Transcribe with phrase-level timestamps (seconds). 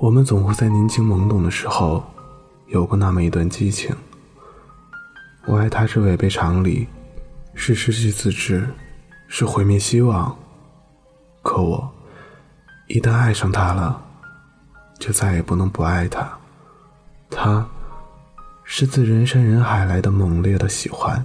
[0.00, 2.02] 我们总会在年轻懵懂的时候，
[2.68, 3.94] 有过那么一段激情。
[5.44, 6.88] 我爱他是违背常理，
[7.52, 8.66] 是失去自知，
[9.28, 10.34] 是毁灭希望。
[11.42, 11.86] 可我
[12.86, 14.02] 一旦爱上他了，
[14.98, 16.26] 就再也不能不爱他。
[17.28, 17.68] 他
[18.64, 21.22] 是自人山人海来的猛烈的喜欢，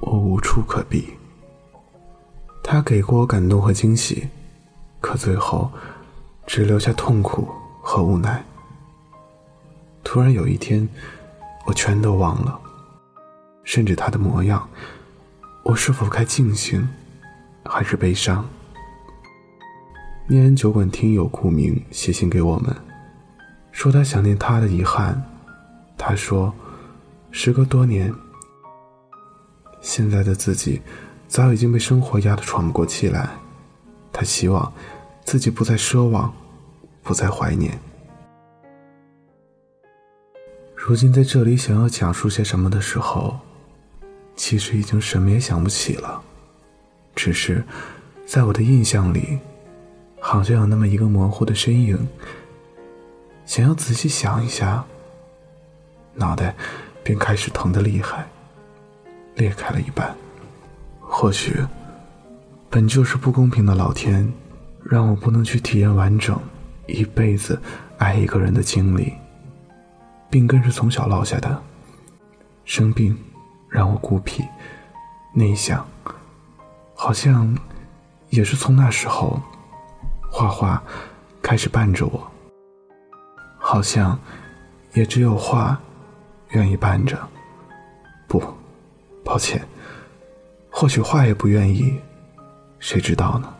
[0.00, 1.14] 我无处可避。
[2.62, 4.28] 他给过我感动和惊喜，
[5.00, 5.72] 可最后
[6.52, 7.48] 只留下痛苦
[7.80, 8.44] 和无奈。
[10.02, 10.88] 突然有一天，
[11.64, 12.60] 我全都忘了，
[13.62, 14.68] 甚至他的模样。
[15.62, 16.88] 我是否该庆幸，
[17.64, 18.44] 还是悲伤？
[20.26, 22.74] 念安酒馆听友顾明写信给我们，
[23.70, 25.22] 说他想念他的遗憾。
[25.96, 26.52] 他说，
[27.30, 28.12] 时隔多年，
[29.80, 30.82] 现在的自己。
[31.28, 33.30] 早已经被生活压得喘不过气来，
[34.12, 34.72] 他希望
[35.24, 36.34] 自己不再奢望，
[37.10, 37.76] 不再怀念。
[40.76, 43.36] 如今在这里想要讲述些什么的时候，
[44.36, 46.22] 其实已经什么也想不起了，
[47.16, 47.64] 只是
[48.24, 49.40] 在我的印象里，
[50.20, 51.98] 好像有那么一个模糊的身影。
[53.44, 54.84] 想要仔细想一下，
[56.14, 56.54] 脑袋
[57.02, 58.24] 便开始疼得厉害，
[59.34, 60.14] 裂开了一半。
[61.00, 61.56] 或许，
[62.68, 64.32] 本就是不公平的老天，
[64.84, 66.40] 让我不能去体验完整
[66.90, 67.60] 一辈子
[67.98, 69.12] 爱一个人的经历。
[70.28, 71.62] 病根是从小落下的，
[72.64, 73.16] 生病
[73.68, 74.44] 让我孤僻、
[75.34, 75.86] 内向，
[76.94, 77.56] 好像
[78.28, 79.40] 也是从那时候，
[80.30, 80.82] 画画
[81.42, 82.30] 开始伴着我。
[83.58, 84.18] 好像
[84.94, 85.78] 也只有画
[86.50, 87.18] 愿意伴着。
[88.26, 88.42] 不，
[89.24, 89.60] 抱歉。
[90.70, 92.00] 或许画也不愿意，
[92.78, 93.52] 谁知道呢？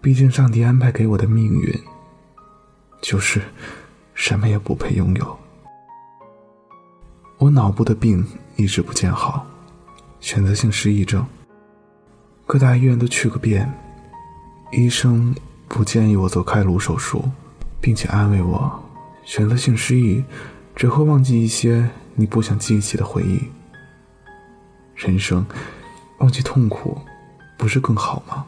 [0.00, 1.72] 毕竟上帝安排给我的命运，
[3.00, 3.40] 就是
[4.14, 5.38] 什么也不配拥有。
[7.38, 8.26] 我脑部的病
[8.56, 9.46] 一直不见好，
[10.20, 11.26] 选择性失忆症，
[12.46, 13.72] 各大医院都去个遍，
[14.72, 15.34] 医生
[15.68, 17.24] 不建议我做开颅手术，
[17.80, 18.82] 并且安慰我，
[19.24, 20.24] 选择性失忆
[20.74, 23.40] 只会忘记一些你不想记起的回忆。
[24.94, 25.44] 人生。
[26.20, 26.98] 忘记痛苦，
[27.58, 28.46] 不是更好吗？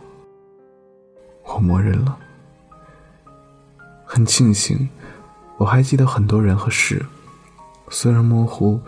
[1.45, 2.19] 我默认了。
[4.11, 4.89] 很庆幸，
[5.59, 7.05] 我还记得很多人和事，
[7.91, 8.81] 虽然模糊，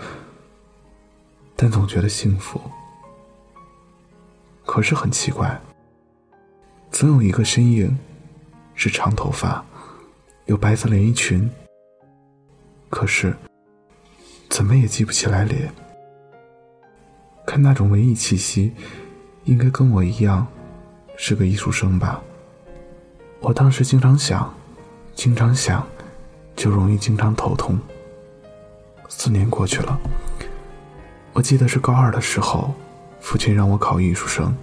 [1.55, 2.59] 但总觉得幸福。
[4.65, 5.61] 可是很奇怪，
[6.91, 7.99] 总有一个身影，
[8.75, 9.63] 是长头发，
[10.47, 11.51] 有白色连衣裙，
[12.89, 13.37] 可是
[14.49, 15.71] 怎么也记不起来脸。
[17.47, 18.73] 看那种文艺气息，
[19.45, 20.47] 应该跟我一样，
[21.19, 22.23] 是个艺术生吧。
[23.41, 24.55] 我当时经常想，
[25.21, 25.87] 经常想，
[26.57, 27.79] 就容易经常头痛。
[29.07, 30.01] 四年过去了，
[31.35, 32.73] 我记得是高二的时候，
[33.21, 34.57] 父亲让我考艺术生，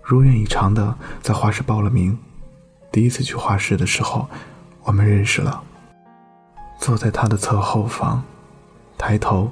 [0.00, 2.16] 如愿以偿的在画室报了名。
[2.92, 4.28] 第一次去画室的时候，
[4.84, 5.60] 我们认识了。
[6.78, 8.22] 坐在他的侧后方，
[8.96, 9.50] 抬头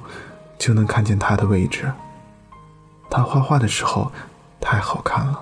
[0.57, 1.91] 就能看见他的位置。
[3.09, 4.09] 他画画的时候
[4.61, 5.41] 太好看了，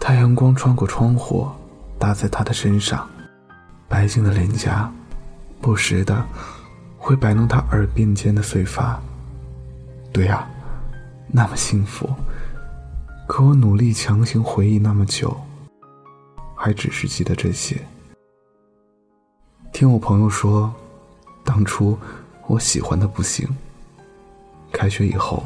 [0.00, 1.48] 太阳光穿过窗户，
[2.04, 3.08] 打在他的身上，
[3.88, 4.92] 白净的脸颊，
[5.58, 6.22] 不时的
[6.98, 9.00] 会摆弄他耳鬓间的碎发。
[10.12, 10.46] 对呀，
[11.28, 12.06] 那么幸福。
[13.26, 15.34] 可我努力强行回忆那么久，
[16.54, 17.80] 还只是记得这些。
[19.72, 20.70] 听我朋友说，
[21.42, 21.98] 当初
[22.48, 23.48] 我喜欢的不行。
[24.70, 25.42] 开学以后。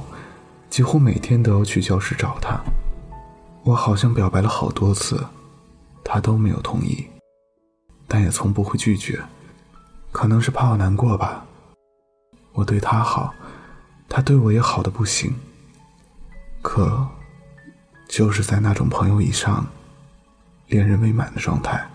[0.68, 2.60] 几乎每天都要去教室找他，
[3.62, 5.24] 我好像表白了好多次，
[6.10, 7.06] 他都没有同意，
[8.06, 9.22] 但也从不会拒绝，
[10.10, 11.44] 可能是怕我难过吧。
[12.54, 13.34] 我对他好，
[14.08, 15.34] 他对我也好的不行，
[16.62, 17.06] 可
[18.08, 19.66] 就是在那种朋友以上，
[20.68, 21.86] 恋人未满的状态。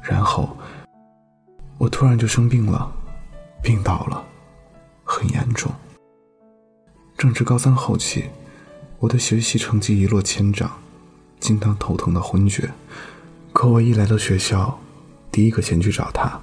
[0.00, 0.56] 然后
[1.76, 2.88] 我突然就生病了，
[3.64, 4.24] 病倒了，
[5.02, 5.72] 很严重。
[7.18, 8.30] 正值高三后期，
[9.00, 10.70] 我的学习成绩一落千丈，
[11.44, 12.72] 经常头疼的昏厥。
[13.52, 14.80] 可我一来到学校，
[15.30, 16.40] 第一个先去找他。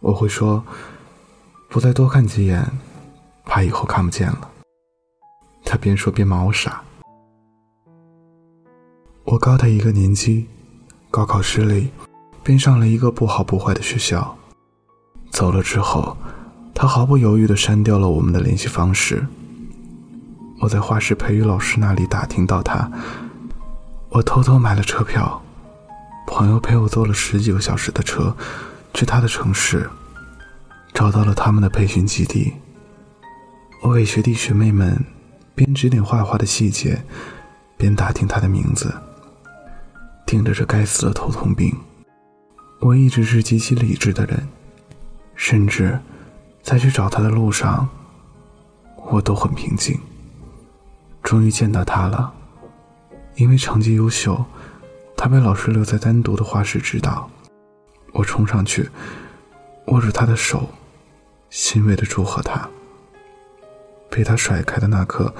[0.00, 0.62] 我会说
[1.70, 2.70] ：“不再多看几眼，
[3.46, 4.50] 怕以后看不见了。”
[5.64, 6.82] 他边说边骂我傻。
[9.24, 10.46] 我高他一个年级，
[11.10, 11.88] 高考失利，
[12.42, 14.36] 便上了一个不好不坏的学校。
[15.30, 16.14] 走了之后，
[16.74, 19.26] 他毫不犹豫地删掉了我们的联系方式。
[20.60, 22.92] 我在画室培育老师那里打听到他，
[24.14, 25.42] 我偷偷买了车票，
[26.26, 28.36] 朋友陪我坐了十几个小时的车，
[28.92, 29.88] 去他的城市，
[30.92, 32.52] 找到了他们的培训基地。
[33.80, 35.02] 我给学弟学妹们
[35.54, 37.02] 边指点画画的细节，
[37.78, 38.94] 边打听他的名字。
[40.26, 41.74] 顶着这该死的头痛病，
[42.80, 44.46] 我一直是极其理智的人，
[45.34, 45.98] 甚至
[46.62, 47.88] 在去找他的路上，
[49.10, 49.98] 我都很平静。
[51.22, 52.34] 终于见到他了，
[53.34, 54.44] 因为成绩优秀，
[55.16, 57.30] 他被老师留在单独的画室指导。
[58.12, 58.90] 我冲上去，
[59.86, 60.68] 握住他的手，
[61.48, 62.68] 欣慰的祝贺他。
[64.10, 65.34] 被他甩开的那刻，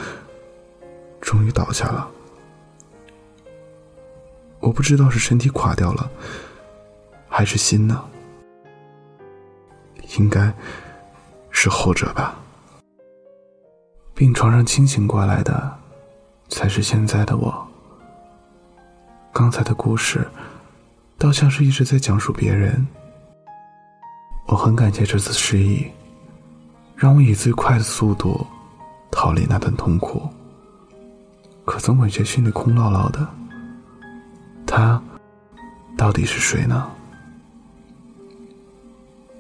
[1.21, 2.11] 终于倒下了。
[4.61, 6.11] 我不知道是身体垮掉了，
[7.29, 8.03] 还是心呢？
[10.19, 10.51] 应该
[11.51, 12.39] 是后者吧。
[14.15, 15.79] 病床上清醒过来的，
[16.49, 17.72] 才是现在的我。
[19.33, 20.29] 刚才的故事，
[21.17, 22.87] 倒像是一直在讲述别人。
[24.47, 25.87] 我很感谢这次失忆，
[26.95, 28.47] 让我以最快的速度
[29.11, 30.29] 逃离那段痛苦。
[31.65, 33.27] 可总感觉心里空落落的。
[34.67, 35.03] 他
[35.97, 36.91] 到底是谁呢？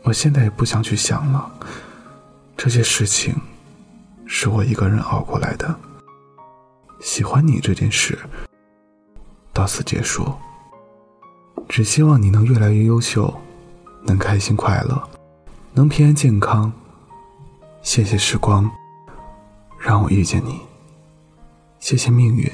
[0.04, 1.52] 我现在也不想去想了，
[2.56, 3.34] 这些事情。
[4.24, 5.78] 是我一个人熬过来的。
[7.02, 8.18] 喜欢你这件事
[9.62, 10.26] 到此结束。
[11.68, 13.32] 只希望你能越来越优秀，
[14.02, 15.08] 能开心快乐，
[15.72, 16.72] 能平安健康。
[17.80, 18.68] 谢谢时光，
[19.78, 20.60] 让我遇见你。
[21.78, 22.50] 谢谢命运，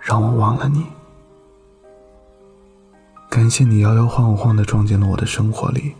[0.00, 0.84] 让我忘了你。
[3.30, 5.94] 感谢你摇摇晃晃的撞进了我的生活里，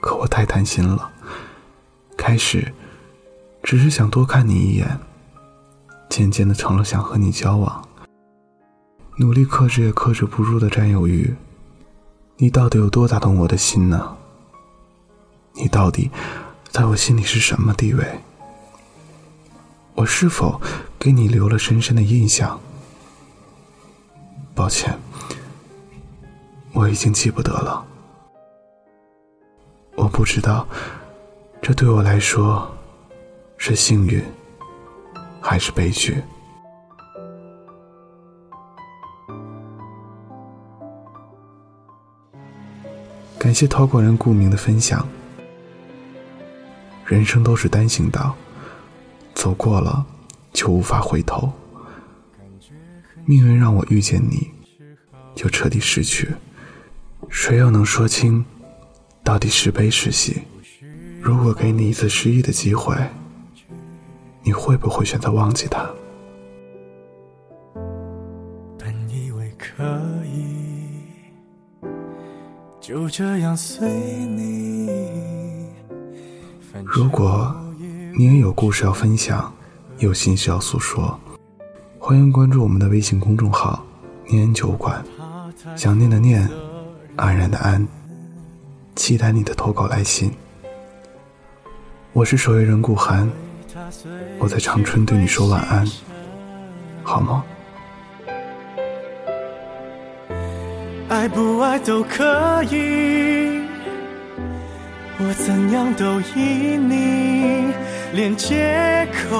[0.00, 1.12] 可我太贪心了，
[2.16, 2.72] 开始。
[3.62, 4.98] 只是想多看你一眼，
[6.08, 7.86] 渐渐的成了想和你交往。
[9.16, 11.34] 努力克制也克制不住的占有欲，
[12.36, 14.16] 你到底有多打动我的心呢？
[15.54, 16.10] 你到底
[16.70, 18.20] 在我心里是什么地位？
[19.94, 20.60] 我是否
[20.98, 22.58] 给你留了深深的印象？
[24.54, 24.98] 抱歉，
[26.72, 27.86] 我已经记不得了。
[29.94, 30.66] 我不知道，
[31.60, 32.70] 这对我来说。
[33.64, 34.20] 是幸运，
[35.40, 36.20] 还是悲剧？
[43.42, 45.04] 感谢陶果人顾明的分享。
[47.04, 48.36] 人生都是单行道，
[49.34, 50.06] 走过了
[50.52, 51.52] 就无法回头。
[53.24, 54.48] 命运让我遇见你，
[55.34, 56.32] 就彻底失去。
[57.28, 58.44] 谁又能说清，
[59.24, 60.42] 到底是悲是喜？
[61.20, 62.96] 如果给你一次失忆的机会。
[64.44, 65.90] 你会不会选择忘记他？
[73.02, 73.88] 就这样随
[74.26, 74.88] 你。
[76.84, 77.52] 如果
[78.16, 79.52] 你也有故事要分享，
[79.98, 81.18] 有心事要诉说，
[81.98, 83.84] 欢迎关注我们的微信公众号
[84.30, 85.04] “念酒馆”，
[85.74, 86.48] 想念的念，
[87.16, 87.84] 安然的安，
[88.94, 90.30] 期待你的投稿来信。
[92.12, 93.28] 我是守夜人顾寒。
[94.38, 95.84] 我在长春对你说晚安，
[97.02, 97.42] 好吗？
[101.12, 103.60] 爱不爱都可以，
[105.18, 107.74] 我怎样都依你，
[108.14, 109.36] 连借口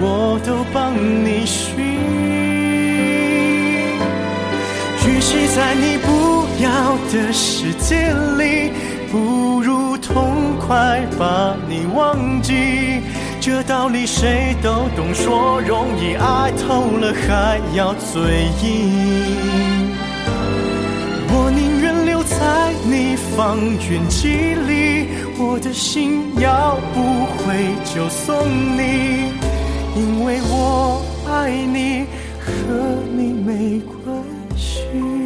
[0.00, 1.78] 我都帮你寻。
[5.06, 8.72] 与其在你不要的世界里，
[9.12, 13.02] 不如痛快把你忘记。
[13.40, 19.96] 这道理谁都懂，说容易，爱透了还要嘴硬。
[23.38, 23.56] 方
[23.88, 24.26] 圆几
[24.66, 25.06] 里，
[25.38, 28.34] 我的心要不回就送
[28.76, 29.30] 你，
[29.94, 32.06] 因为我爱你，
[32.40, 32.50] 和
[33.16, 34.24] 你没关
[34.56, 35.17] 系。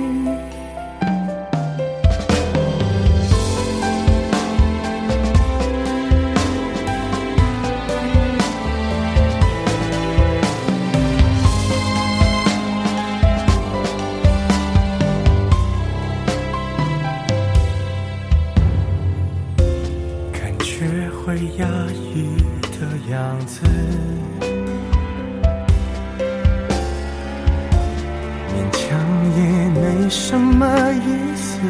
[20.83, 22.37] 学会压抑
[22.73, 23.63] 的样子。
[28.49, 28.99] 勉强
[29.37, 29.41] 也
[29.81, 31.61] 没什么意思。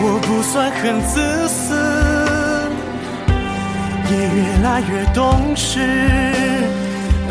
[0.00, 1.74] 我不算很自私
[4.10, 5.78] 也越来越懂事。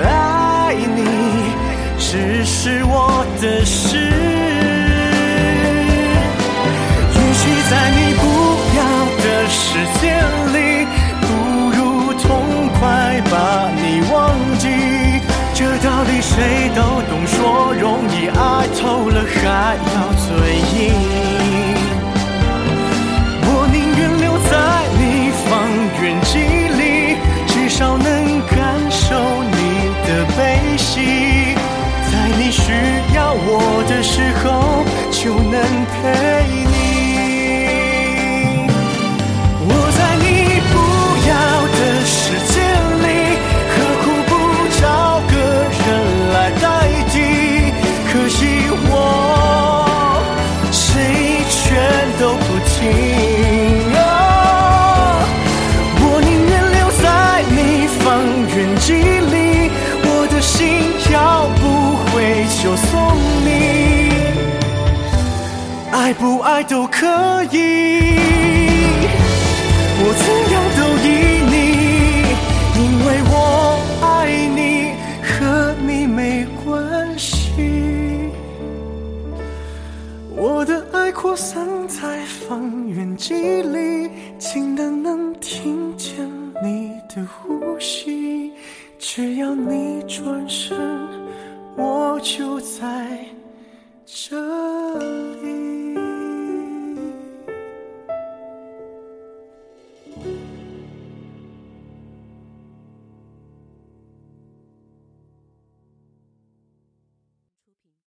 [0.02, 1.04] 爱你
[2.00, 4.57] 只是我的事。
[9.60, 10.24] 时间
[10.54, 10.86] 里，
[11.20, 11.28] 不
[11.72, 14.16] 如痛快把你忘
[14.60, 14.70] 记。
[15.56, 20.28] 这道理谁都懂，说容易，爱透了还要嘴
[20.78, 21.17] 硬。
[66.08, 67.06] 爱不爱都可
[67.52, 68.00] 以。
[70.00, 71.06] 我怎样都依
[71.52, 71.56] 你
[72.80, 73.36] 因为我
[74.02, 74.08] 爱
[74.56, 78.32] 你和你没关系。
[80.34, 83.34] 我的爱扩散在方圆几
[83.64, 84.10] 里
[84.40, 86.26] 近的能听见
[86.64, 88.54] 你的呼吸。
[88.98, 90.78] 只要你转身
[91.76, 93.28] 我就在